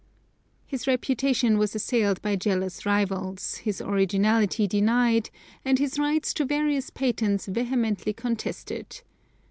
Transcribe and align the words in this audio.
His 0.65 0.87
reputation 0.87 1.59
was 1.59 1.75
assailed 1.75 2.23
by 2.23 2.35
jealous 2.35 2.87
rivals, 2.87 3.57
his 3.57 3.79
originality 3.81 4.65
denied, 4.65 5.29
and 5.63 5.77
his 5.77 5.99
rights 5.99 6.33
to 6.33 6.43
various 6.45 6.89
patents 6.89 7.45
vehemently 7.45 8.11
contested. 8.13 9.01